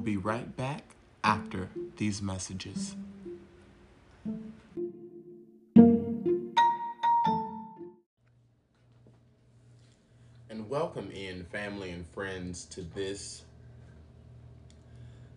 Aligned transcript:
We'll 0.00 0.06
be 0.06 0.16
right 0.16 0.56
back 0.56 0.96
after 1.22 1.68
these 1.98 2.22
messages. 2.22 2.96
And 10.48 10.70
welcome 10.70 11.10
in, 11.10 11.44
family 11.52 11.90
and 11.90 12.06
friends, 12.14 12.64
to 12.70 12.80
this 12.80 13.42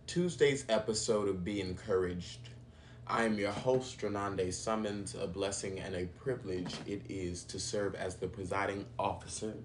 Tuesday's 0.08 0.64
episode 0.70 1.28
of 1.28 1.44
Be 1.44 1.60
Encouraged. 1.60 2.48
I 3.06 3.26
am 3.26 3.38
your 3.38 3.52
host, 3.52 4.00
Renande 4.00 4.54
Summons. 4.54 5.14
A 5.14 5.28
blessing 5.28 5.82
and 5.82 5.94
a 5.94 6.06
privilege 6.06 6.74
it 6.88 7.02
is 7.10 7.44
to 7.44 7.60
serve 7.60 7.96
as 7.96 8.16
the 8.16 8.30
presiding 8.30 8.86
officer 8.98 9.56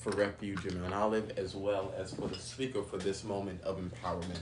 for 0.00 0.10
Refuge 0.12 0.64
in 0.64 0.80
Mount 0.80 0.94
Olive, 0.94 1.30
as 1.36 1.54
well 1.54 1.92
as 1.94 2.14
for 2.14 2.26
the 2.26 2.38
speaker 2.38 2.82
for 2.82 2.96
this 2.96 3.22
moment 3.22 3.60
of 3.60 3.78
empowerment. 3.78 4.40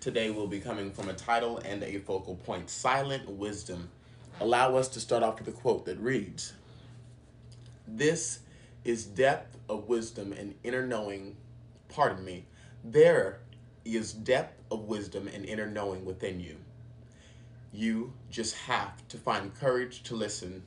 Today 0.00 0.30
we'll 0.30 0.48
be 0.48 0.58
coming 0.58 0.90
from 0.90 1.08
a 1.08 1.12
title 1.12 1.58
and 1.58 1.84
a 1.84 1.98
focal 2.00 2.34
point 2.34 2.68
Silent 2.68 3.28
Wisdom. 3.30 3.90
Allow 4.40 4.74
us 4.74 4.88
to 4.88 5.00
start 5.00 5.22
off 5.22 5.38
with 5.38 5.46
a 5.46 5.52
quote 5.52 5.84
that 5.86 5.98
reads 6.00 6.52
This 7.86 8.40
is 8.84 9.04
depth 9.04 9.56
of 9.68 9.88
wisdom 9.88 10.32
and 10.32 10.56
inner 10.64 10.84
knowing. 10.84 11.36
Pardon 11.88 12.24
me. 12.24 12.46
There 12.82 13.38
is 13.84 14.12
depth 14.12 14.60
of 14.72 14.84
wisdom 14.86 15.28
and 15.28 15.44
inner 15.44 15.68
knowing 15.68 16.04
within 16.04 16.40
you. 16.40 16.56
You 17.72 18.14
just 18.30 18.56
have 18.56 19.06
to 19.08 19.16
find 19.16 19.54
courage 19.54 20.02
to 20.04 20.16
listen 20.16 20.64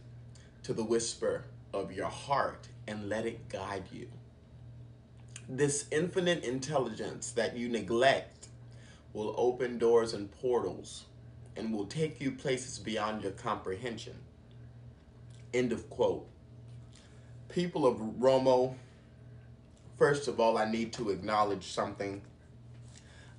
to 0.64 0.74
the 0.74 0.84
whisper 0.84 1.46
of 1.74 1.92
your 1.92 2.08
heart 2.08 2.68
and 2.88 3.10
let 3.10 3.26
it 3.26 3.50
guide 3.50 3.86
you. 3.92 4.08
This 5.48 5.86
infinite 5.92 6.44
intelligence 6.44 7.32
that 7.32 7.58
you 7.58 7.68
neglect 7.68 8.48
will 9.14 9.34
open 9.38 9.78
doors 9.78 10.14
and 10.14 10.32
portals 10.32 11.06
and 11.56 11.74
will 11.74 11.86
take 11.86 12.22
you 12.22 12.32
places 12.32 12.80
beyond 12.80 13.24
your 13.24 13.34
comprehension. 13.34 14.16
End 15.54 15.72
of 15.72 15.90
quote. 15.90 16.28
People 17.50 17.86
of 17.86 17.98
Romo, 17.98 18.76
first 19.98 20.28
of 20.30 20.40
all, 20.40 20.58
I 20.58 20.70
need 20.70 20.94
to 20.94 21.10
acknowledge 21.10 21.66
something. 21.66 22.22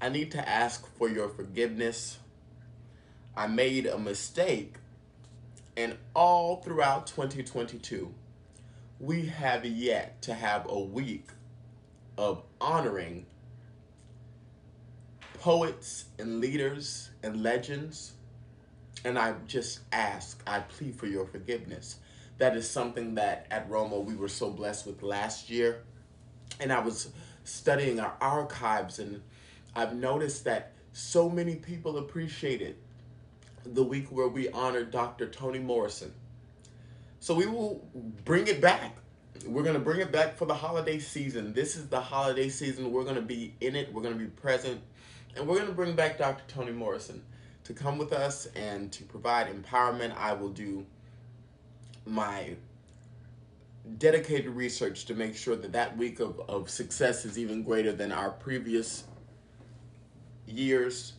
I 0.00 0.10
need 0.10 0.30
to 0.32 0.48
ask 0.48 0.86
for 0.98 1.08
your 1.08 1.28
forgiveness. 1.28 2.18
I 3.34 3.46
made 3.46 3.86
a 3.86 3.98
mistake 3.98 4.76
and 5.76 5.96
all 6.14 6.56
throughout 6.56 7.06
2022, 7.06 8.12
we 9.00 9.26
have 9.26 9.64
yet 9.64 10.20
to 10.22 10.34
have 10.34 10.66
a 10.68 10.78
week 10.78 11.28
of 12.18 12.42
honoring 12.60 13.26
poets 15.40 16.04
and 16.18 16.40
leaders 16.40 17.10
and 17.22 17.42
legends. 17.42 18.12
And 19.04 19.18
I 19.18 19.34
just 19.46 19.80
ask, 19.92 20.40
I 20.46 20.60
plead 20.60 20.94
for 20.94 21.06
your 21.06 21.26
forgiveness. 21.26 21.96
That 22.38 22.56
is 22.56 22.68
something 22.68 23.14
that 23.16 23.46
at 23.50 23.68
Romo 23.68 24.04
we 24.04 24.14
were 24.14 24.28
so 24.28 24.50
blessed 24.50 24.86
with 24.86 25.02
last 25.02 25.50
year. 25.50 25.82
And 26.60 26.72
I 26.72 26.80
was 26.80 27.10
studying 27.44 27.98
our 27.98 28.14
archives, 28.20 28.98
and 28.98 29.22
I've 29.74 29.96
noticed 29.96 30.44
that 30.44 30.72
so 30.92 31.28
many 31.28 31.56
people 31.56 31.98
appreciated 31.98 32.76
the 33.64 33.82
week 33.82 34.08
where 34.10 34.28
we 34.28 34.48
honored 34.50 34.90
Dr. 34.90 35.28
Toni 35.28 35.58
Morrison. 35.58 36.12
So 37.20 37.34
we 37.34 37.46
will 37.46 37.86
bring 38.24 38.48
it 38.48 38.60
back. 38.60 38.96
We're 39.46 39.62
going 39.62 39.74
to 39.74 39.80
bring 39.80 40.00
it 40.00 40.12
back 40.12 40.36
for 40.36 40.46
the 40.46 40.54
holiday 40.54 40.98
season. 40.98 41.52
This 41.52 41.76
is 41.76 41.88
the 41.88 42.00
holiday 42.00 42.48
season. 42.48 42.92
We're 42.92 43.04
going 43.04 43.16
to 43.16 43.22
be 43.22 43.54
in 43.60 43.76
it, 43.76 43.92
we're 43.92 44.02
going 44.02 44.18
to 44.18 44.20
be 44.20 44.30
present, 44.30 44.80
and 45.36 45.46
we're 45.46 45.56
going 45.56 45.68
to 45.68 45.74
bring 45.74 45.94
back 45.94 46.18
Dr. 46.18 46.42
Toni 46.48 46.72
Morrison 46.72 47.22
to 47.64 47.72
come 47.72 47.98
with 47.98 48.12
us 48.12 48.46
and 48.56 48.90
to 48.92 49.04
provide 49.04 49.46
empowerment. 49.48 50.16
I 50.16 50.32
will 50.32 50.50
do 50.50 50.84
my 52.04 52.56
dedicated 53.98 54.50
research 54.50 55.04
to 55.06 55.14
make 55.14 55.36
sure 55.36 55.56
that 55.56 55.72
that 55.72 55.96
week 55.96 56.20
of, 56.20 56.40
of 56.48 56.70
success 56.70 57.24
is 57.24 57.38
even 57.38 57.62
greater 57.62 57.92
than 57.92 58.12
our 58.12 58.30
previous 58.30 59.04
years 60.46 61.14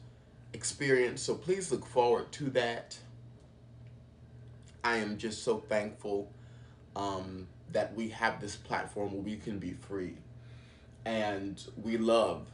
experience. 0.54 1.22
So 1.22 1.36
please 1.36 1.72
look 1.72 1.86
forward 1.86 2.32
to 2.34 2.50
that. 2.52 2.98
I 4.84 4.98
am 4.98 5.18
just 5.18 5.44
so 5.44 5.58
thankful 5.58 6.32
um, 6.96 7.48
that 7.72 7.96
we 7.96 8.10
have 8.10 8.40
this 8.40 8.56
platform 8.56 9.14
where 9.14 9.22
we 9.22 9.38
can 9.38 9.60
be 9.60 9.74
free. 9.74 10.16
And 11.06 11.62
we 11.82 11.98
love 11.98 12.48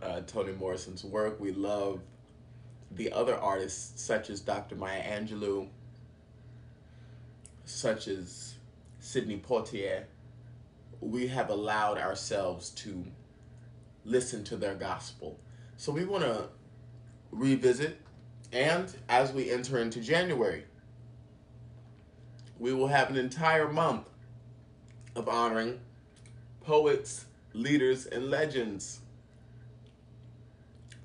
uh, 0.00 0.20
Toni 0.26 0.52
Morrison's 0.52 1.04
work. 1.04 1.40
We 1.40 1.52
love 1.52 2.00
the 2.90 3.12
other 3.12 3.36
artists, 3.36 4.00
such 4.02 4.28
as 4.28 4.40
Dr. 4.40 4.74
Maya 4.74 5.02
Angelou, 5.02 5.68
such 7.64 8.08
as 8.08 8.54
Sidney 9.00 9.38
Poitier. 9.38 10.04
We 11.00 11.28
have 11.28 11.48
allowed 11.48 11.98
ourselves 11.98 12.70
to 12.70 13.04
listen 14.04 14.44
to 14.44 14.56
their 14.56 14.74
gospel. 14.74 15.38
So 15.76 15.90
we 15.90 16.04
want 16.04 16.24
to 16.24 16.48
revisit. 17.32 17.98
And 18.52 18.94
as 19.08 19.32
we 19.32 19.50
enter 19.50 19.78
into 19.78 20.00
January, 20.00 20.64
we 22.58 22.72
will 22.72 22.86
have 22.86 23.10
an 23.10 23.16
entire 23.16 23.72
month 23.72 24.06
of 25.16 25.28
honoring 25.28 25.80
poets, 26.60 27.24
leaders, 27.54 28.06
and 28.06 28.30
legends. 28.30 29.00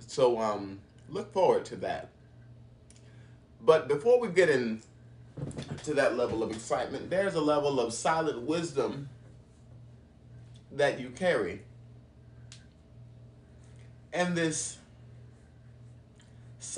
So 0.06 0.40
um, 0.40 0.80
look 1.10 1.34
forward 1.34 1.66
to 1.66 1.78
that. 1.78 2.10
But 3.66 3.88
before 3.88 4.20
we 4.20 4.30
get 4.30 4.50
in 4.50 4.82
to 5.84 5.94
that 5.94 6.16
level 6.16 6.44
of 6.44 6.52
excitement, 6.52 7.10
there's 7.10 7.36
a 7.36 7.42
level 7.42 7.80
of 7.80 7.94
silent 7.94 8.42
wisdom 8.42 9.10
that 10.72 11.00
you 11.00 11.10
carry. 11.10 11.62
And 14.14 14.36
this 14.36 14.78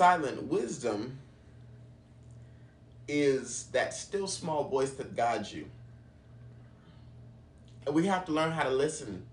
silent 0.00 0.44
wisdom 0.44 1.18
is 3.06 3.64
that 3.72 3.92
still 3.92 4.26
small 4.26 4.64
voice 4.64 4.92
that 4.92 5.14
guides 5.14 5.52
you. 5.52 5.66
And 7.84 7.94
we 7.94 8.06
have 8.06 8.24
to 8.24 8.32
learn 8.32 8.50
how 8.50 8.62
to 8.62 8.70
listen 8.70 9.26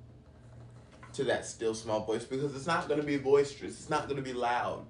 to 1.13 1.23
that 1.23 1.45
still 1.45 1.73
small 1.73 2.01
voice 2.01 2.25
because 2.25 2.53
it's 2.53 2.67
not 2.67 2.89
going 2.89 2.99
to 2.99 3.05
be 3.05 3.15
boisterous, 3.15 3.79
it's 3.79 3.89
not 3.89 4.09
going 4.09 4.17
to 4.17 4.21
be 4.21 4.33
loud. 4.33 4.85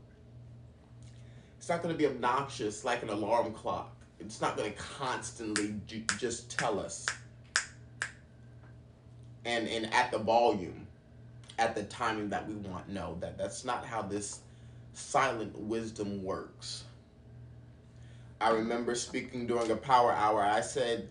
It's 1.60 1.70
not 1.70 1.84
going 1.84 1.94
to 1.94 1.98
be 1.98 2.08
obnoxious 2.08 2.84
like 2.84 3.04
an 3.04 3.10
alarm 3.10 3.54
clock. 3.54 3.96
It's 4.20 4.42
not 4.42 4.58
going 4.58 4.74
to 4.74 4.78
constantly 4.80 5.76
ju- 5.86 6.06
just 6.18 6.58
tell 6.58 6.80
us. 6.80 7.06
And 9.46 9.68
and 9.68 9.94
at 9.94 10.10
the 10.10 10.18
volume, 10.18 10.88
at 11.60 11.76
the 11.76 11.84
timing 11.84 12.30
that 12.30 12.48
we 12.48 12.56
want. 12.56 12.90
No, 12.90 13.16
that 13.20 13.38
that's 13.38 13.64
not 13.64 13.86
how 13.86 14.02
this 14.02 14.40
silent 14.98 15.58
wisdom 15.58 16.24
works. 16.24 16.84
I 18.42 18.50
remember 18.50 18.96
speaking 18.96 19.46
during 19.46 19.70
a 19.70 19.76
power 19.76 20.12
hour. 20.12 20.42
I 20.42 20.62
said, 20.62 21.10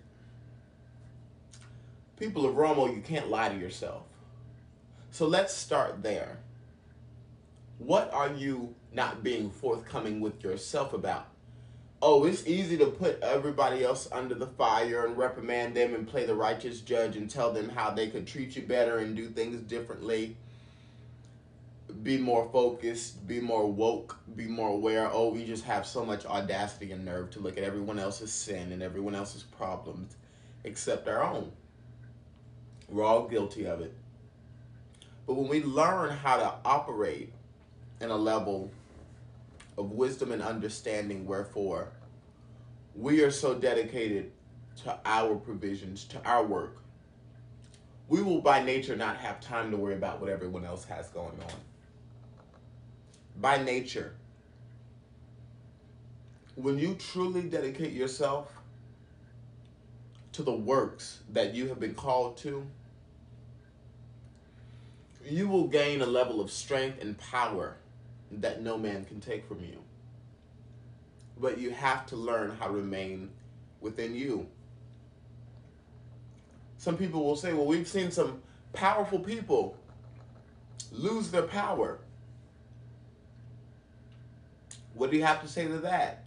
people 2.18 2.46
of 2.46 2.56
Romo, 2.56 2.94
you 2.94 3.00
can't 3.00 3.30
lie 3.30 3.48
to 3.48 3.56
yourself. 3.56 4.02
So 5.12 5.26
let's 5.26 5.54
start 5.54 6.02
there. 6.02 6.38
What 7.78 8.12
are 8.12 8.32
you 8.32 8.74
not 8.92 9.22
being 9.22 9.50
forthcoming 9.50 10.20
with 10.20 10.42
yourself 10.42 10.92
about? 10.92 11.28
Oh, 12.02 12.24
it's 12.24 12.46
easy 12.46 12.76
to 12.78 12.86
put 12.86 13.20
everybody 13.22 13.84
else 13.84 14.08
under 14.10 14.34
the 14.34 14.46
fire 14.46 15.06
and 15.06 15.16
reprimand 15.16 15.76
them 15.76 15.94
and 15.94 16.08
play 16.08 16.26
the 16.26 16.34
righteous 16.34 16.80
judge 16.80 17.16
and 17.16 17.30
tell 17.30 17.52
them 17.52 17.68
how 17.68 17.90
they 17.90 18.08
could 18.08 18.26
treat 18.26 18.56
you 18.56 18.62
better 18.62 18.98
and 18.98 19.16
do 19.16 19.28
things 19.28 19.60
differently. 19.62 20.36
Be 22.06 22.18
more 22.18 22.48
focused, 22.52 23.26
be 23.26 23.40
more 23.40 23.66
woke, 23.66 24.16
be 24.36 24.46
more 24.46 24.68
aware. 24.68 25.10
Oh, 25.12 25.30
we 25.30 25.44
just 25.44 25.64
have 25.64 25.84
so 25.84 26.04
much 26.04 26.24
audacity 26.24 26.92
and 26.92 27.04
nerve 27.04 27.30
to 27.30 27.40
look 27.40 27.58
at 27.58 27.64
everyone 27.64 27.98
else's 27.98 28.32
sin 28.32 28.70
and 28.70 28.80
everyone 28.80 29.16
else's 29.16 29.42
problems 29.42 30.14
except 30.62 31.08
our 31.08 31.24
own. 31.24 31.50
We're 32.88 33.02
all 33.02 33.26
guilty 33.26 33.66
of 33.66 33.80
it. 33.80 33.92
But 35.26 35.34
when 35.34 35.48
we 35.48 35.64
learn 35.64 36.16
how 36.16 36.36
to 36.36 36.54
operate 36.64 37.32
in 38.00 38.10
a 38.10 38.16
level 38.16 38.70
of 39.76 39.90
wisdom 39.90 40.30
and 40.30 40.42
understanding, 40.42 41.26
wherefore 41.26 41.88
we 42.94 43.24
are 43.24 43.32
so 43.32 43.52
dedicated 43.52 44.30
to 44.84 44.96
our 45.04 45.34
provisions, 45.34 46.04
to 46.04 46.24
our 46.24 46.46
work, 46.46 46.76
we 48.06 48.22
will 48.22 48.40
by 48.40 48.62
nature 48.62 48.94
not 48.94 49.16
have 49.16 49.40
time 49.40 49.72
to 49.72 49.76
worry 49.76 49.94
about 49.94 50.20
what 50.20 50.30
everyone 50.30 50.64
else 50.64 50.84
has 50.84 51.08
going 51.08 51.36
on. 51.40 51.75
By 53.40 53.62
nature, 53.62 54.14
when 56.54 56.78
you 56.78 56.94
truly 56.94 57.42
dedicate 57.42 57.92
yourself 57.92 58.52
to 60.32 60.42
the 60.42 60.52
works 60.52 61.20
that 61.32 61.54
you 61.54 61.68
have 61.68 61.78
been 61.78 61.94
called 61.94 62.36
to, 62.38 62.66
you 65.28 65.48
will 65.48 65.66
gain 65.66 66.00
a 66.02 66.06
level 66.06 66.40
of 66.40 66.50
strength 66.50 67.02
and 67.02 67.18
power 67.18 67.76
that 68.30 68.62
no 68.62 68.78
man 68.78 69.04
can 69.04 69.20
take 69.20 69.46
from 69.46 69.60
you. 69.60 69.82
But 71.38 71.58
you 71.58 71.70
have 71.70 72.06
to 72.06 72.16
learn 72.16 72.56
how 72.58 72.68
to 72.68 72.72
remain 72.72 73.30
within 73.80 74.14
you. 74.14 74.46
Some 76.78 76.96
people 76.96 77.24
will 77.24 77.36
say, 77.36 77.52
well, 77.52 77.66
we've 77.66 77.88
seen 77.88 78.10
some 78.10 78.40
powerful 78.72 79.18
people 79.18 79.76
lose 80.92 81.30
their 81.30 81.42
power. 81.42 81.98
What 84.96 85.10
do 85.10 85.16
you 85.16 85.25
have 85.25 85.43
to 85.43 85.48
say 85.48 85.69
to 85.69 85.78
that? 85.78 86.25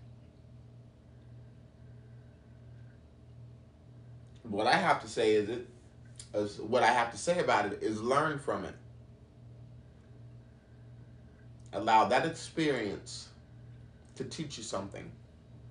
What 4.43 4.67
I 4.67 4.75
have 4.75 5.01
to 5.01 5.07
say 5.07 5.33
is 5.33 5.49
it 5.49 5.67
is 6.33 6.59
what 6.59 6.83
I 6.83 6.87
have 6.87 7.11
to 7.11 7.17
say 7.17 7.39
about 7.39 7.65
it 7.65 7.81
is 7.81 8.01
learn 8.01 8.39
from 8.39 8.65
it 8.65 8.75
allow 11.73 12.05
that 12.05 12.25
experience 12.25 13.29
to 14.15 14.23
teach 14.23 14.57
you 14.57 14.63
something. 14.63 15.11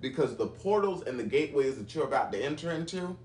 Because 0.00 0.36
the 0.36 0.46
portals 0.46 1.02
and 1.02 1.18
the 1.18 1.24
gateways 1.24 1.76
that 1.76 1.94
you're 1.94 2.04
about 2.04 2.30
to 2.32 2.42
enter 2.42 2.70
into, 2.70 3.16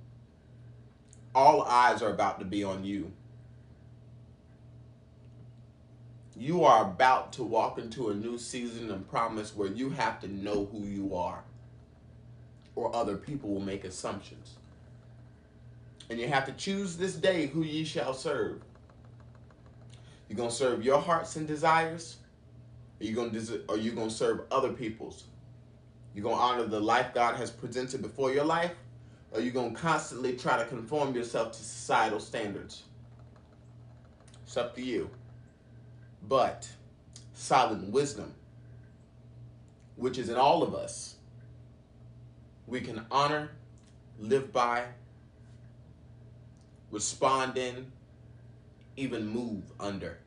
all 1.35 1.63
eyes 1.63 2.01
are 2.01 2.09
about 2.09 2.39
to 2.39 2.45
be 2.45 2.63
on 2.63 2.83
you. 2.83 3.11
You 6.35 6.63
are 6.63 6.83
about 6.83 7.33
to 7.33 7.43
walk 7.43 7.77
into 7.77 8.09
a 8.09 8.13
new 8.13 8.37
season 8.37 8.91
and 8.91 9.07
promise 9.07 9.55
where 9.55 9.69
you 9.69 9.89
have 9.91 10.19
to 10.21 10.27
know 10.27 10.67
who 10.71 10.85
you 10.85 11.15
are, 11.15 11.43
or 12.75 12.95
other 12.95 13.17
people 13.17 13.49
will 13.49 13.61
make 13.61 13.83
assumptions. 13.83 14.55
And 16.09 16.19
you 16.19 16.27
have 16.27 16.45
to 16.45 16.51
choose 16.53 16.97
this 16.97 17.15
day 17.15 17.47
who 17.47 17.63
ye 17.63 17.83
shall 17.83 18.13
serve. 18.13 18.61
You're 20.27 20.37
going 20.37 20.49
to 20.49 20.55
serve 20.55 20.83
your 20.83 20.99
hearts 20.99 21.35
and 21.35 21.47
desires 21.47 22.17
are 23.03 23.05
you 23.05 23.15
gonna 23.15 23.39
are 23.67 23.77
you 23.77 23.91
gonna 23.91 24.09
serve 24.09 24.41
other 24.49 24.71
people's? 24.71 25.25
You're 26.15 26.23
gonna 26.23 26.35
honor 26.35 26.63
the 26.63 26.79
life 26.79 27.13
God 27.13 27.35
has 27.35 27.51
presented 27.51 28.01
before 28.01 28.31
your 28.31 28.45
life, 28.45 28.71
or 29.33 29.41
you 29.41 29.51
gonna 29.51 29.75
constantly 29.75 30.37
try 30.37 30.57
to 30.57 30.65
conform 30.65 31.13
yourself 31.13 31.51
to 31.51 31.57
societal 31.57 32.21
standards? 32.21 32.83
It's 34.45 34.55
up 34.55 34.73
to 34.75 34.81
you. 34.81 35.09
But 36.27 36.69
silent 37.33 37.89
wisdom, 37.89 38.33
which 39.95 40.17
is 40.17 40.29
in 40.29 40.35
all 40.35 40.63
of 40.63 40.73
us, 40.73 41.15
we 42.65 42.81
can 42.81 43.05
honor, 43.11 43.51
live 44.19 44.51
by, 44.53 44.85
respond 46.91 47.57
in, 47.57 47.91
even 48.95 49.27
move 49.27 49.63
under 49.79 50.19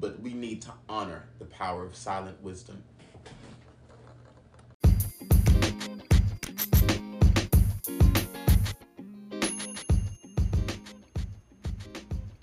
but 0.00 0.18
we 0.20 0.32
need 0.32 0.62
to 0.62 0.72
honor 0.88 1.24
the 1.38 1.44
power 1.44 1.84
of 1.84 1.94
silent 1.94 2.42
wisdom. 2.42 2.82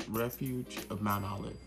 Refuge 0.07 0.79
of 0.89 1.01
Mount 1.01 1.25
Olive 1.25 1.66